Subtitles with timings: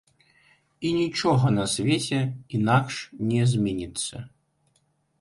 [0.89, 2.19] І нічога на свеце
[2.61, 2.99] інакш
[3.31, 4.29] не зменіцца.